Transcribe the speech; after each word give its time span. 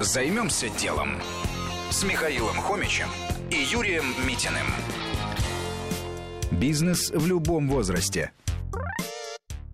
Займемся 0.00 0.68
делом 0.80 1.20
с 1.90 2.02
Михаилом 2.02 2.56
Хомичем 2.56 3.08
и 3.50 3.56
Юрием 3.56 4.04
Митиным. 4.26 4.66
Бизнес 6.50 7.10
в 7.10 7.26
любом 7.26 7.68
возрасте. 7.68 8.32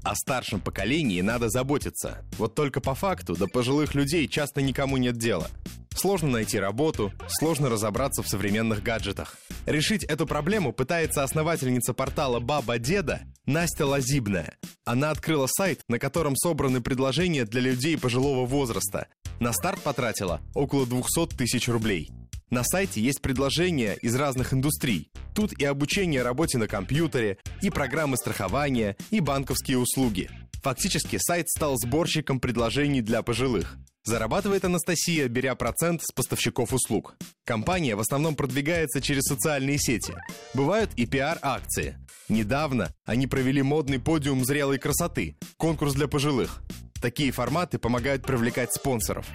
О 0.03 0.15
старшем 0.15 0.60
поколении 0.60 1.21
надо 1.21 1.49
заботиться. 1.49 2.24
Вот 2.37 2.54
только 2.54 2.81
по 2.81 2.94
факту 2.94 3.37
до 3.37 3.46
пожилых 3.46 3.94
людей 3.94 4.26
часто 4.26 4.60
никому 4.60 4.96
нет 4.96 5.17
дела. 5.17 5.49
Сложно 5.94 6.30
найти 6.30 6.58
работу, 6.58 7.12
сложно 7.28 7.69
разобраться 7.69 8.22
в 8.22 8.28
современных 8.28 8.82
гаджетах. 8.82 9.37
Решить 9.66 10.04
эту 10.04 10.26
проблему 10.26 10.72
пытается 10.72 11.24
основательница 11.24 11.92
портала 11.92 12.40
«Баба 12.40 12.78
Деда» 12.78 13.22
Настя 13.46 13.87
Лазибная. 13.87 14.58
Она 14.85 15.10
открыла 15.10 15.46
сайт, 15.46 15.80
на 15.88 15.98
котором 15.98 16.37
собраны 16.37 16.80
предложения 16.80 17.45
для 17.45 17.60
людей 17.60 17.98
пожилого 17.98 18.46
возраста. 18.46 19.09
На 19.41 19.52
старт 19.52 19.80
потратила 19.83 20.41
около 20.55 20.84
200 20.87 21.37
тысяч 21.37 21.69
рублей. 21.69 22.10
На 22.51 22.65
сайте 22.65 23.01
есть 23.01 23.20
предложения 23.20 23.95
из 23.95 24.16
разных 24.16 24.52
индустрий. 24.52 25.10
Тут 25.34 25.52
и 25.52 25.65
обучение 25.65 26.23
работе 26.23 26.59
на 26.59 26.66
компьютере, 26.66 27.38
и 27.62 27.70
программы 27.70 28.16
страхования, 28.16 28.96
и 29.10 29.20
банковские 29.20 29.79
услуги. 29.79 30.29
Фактически 30.62 31.19
сайт 31.20 31.48
стал 31.48 31.77
сборщиком 31.77 32.41
предложений 32.41 33.02
для 33.02 33.23
пожилых. 33.23 33.77
Зарабатывает 34.02 34.65
Анастасия, 34.65 35.29
беря 35.29 35.55
процент 35.55 36.02
с 36.02 36.12
поставщиков 36.12 36.73
услуг. 36.73 37.16
Компания 37.45 37.95
в 37.95 38.01
основном 38.01 38.34
продвигается 38.34 39.01
через 39.01 39.23
социальные 39.24 39.79
сети. 39.79 40.15
Бывают 40.55 40.91
и 40.96 41.07
пиар-акции. 41.07 41.96
Недавно 42.29 42.95
они 43.05 43.27
провели 43.27 43.62
модный 43.62 44.01
подиум 44.01 44.45
зрелой 44.45 44.79
красоты, 44.79 45.37
конкурс 45.59 45.95
для 45.95 46.09
пожилых. 46.09 46.62
Такие 47.01 47.30
форматы 47.30 47.79
помогают 47.79 48.23
привлекать 48.23 48.73
спонсоров. 48.73 49.27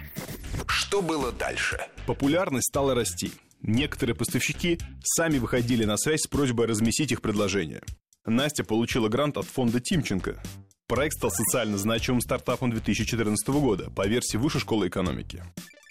Что 0.66 1.00
было 1.00 1.32
дальше? 1.32 1.80
Популярность 2.06 2.68
стала 2.68 2.94
расти. 2.94 3.32
Некоторые 3.62 4.14
поставщики 4.14 4.78
сами 5.02 5.38
выходили 5.38 5.84
на 5.84 5.96
связь 5.96 6.22
с 6.22 6.26
просьбой 6.26 6.66
разместить 6.66 7.12
их 7.12 7.22
предложения. 7.22 7.82
Настя 8.26 8.64
получила 8.64 9.08
грант 9.08 9.38
от 9.38 9.46
фонда 9.46 9.80
Тимченко. 9.80 10.42
Проект 10.86 11.16
стал 11.16 11.30
социально 11.30 11.78
значимым 11.78 12.20
стартапом 12.20 12.70
2014 12.70 13.48
года 13.48 13.90
по 13.90 14.06
версии 14.06 14.36
Высшей 14.36 14.60
школы 14.60 14.88
экономики. 14.88 15.42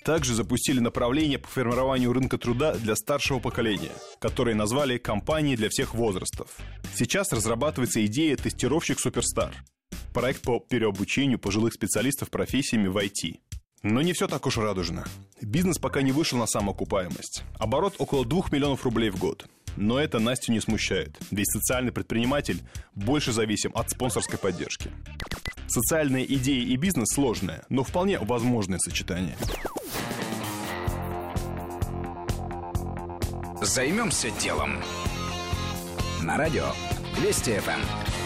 Также 0.05 0.35
запустили 0.35 0.79
направление 0.79 1.39
по 1.39 1.47
формированию 1.47 2.13
рынка 2.13 2.37
труда 2.37 2.73
для 2.75 2.95
старшего 2.95 3.39
поколения, 3.39 3.91
которые 4.19 4.53
назвали 4.53 4.97
«Компании 4.97 5.55
для 5.55 5.69
всех 5.69 5.95
возрастов». 5.95 6.57
Сейчас 6.93 7.31
разрабатывается 7.31 8.05
идея 8.05 8.35
«Тестировщик 8.35 8.99
Суперстар», 8.99 9.55
проект 10.13 10.41
по 10.41 10.59
переобучению 10.59 11.39
пожилых 11.39 11.73
специалистов 11.73 12.29
профессиями 12.29 12.87
в 12.87 12.97
IT. 12.97 13.39
Но 13.81 14.01
не 14.01 14.13
все 14.13 14.27
так 14.27 14.45
уж 14.45 14.57
радужно. 14.57 15.03
Бизнес 15.41 15.77
пока 15.77 16.01
не 16.01 16.13
вышел 16.13 16.37
на 16.37 16.47
самоокупаемость. 16.47 17.43
Оборот 17.59 17.95
около 17.97 18.25
2 18.25 18.43
миллионов 18.51 18.85
рублей 18.85 19.09
в 19.09 19.17
год. 19.17 19.45
Но 19.75 19.99
это 19.99 20.19
Настю 20.19 20.51
не 20.51 20.61
смущает, 20.61 21.17
ведь 21.31 21.51
социальный 21.51 21.91
предприниматель 21.91 22.61
больше 22.93 23.33
зависим 23.33 23.71
от 23.73 23.89
спонсорской 23.89 24.37
поддержки. 24.37 24.91
Социальные 25.67 26.31
идеи 26.35 26.63
и 26.63 26.75
бизнес 26.77 27.09
сложное, 27.13 27.65
но 27.69 27.83
вполне 27.83 28.19
возможное 28.19 28.79
сочетание. 28.79 29.35
Займемся 33.61 34.29
делом. 34.39 34.75
На 36.21 36.37
радио 36.37 36.67
Вести 37.19 37.57
ФМ. 37.59 38.22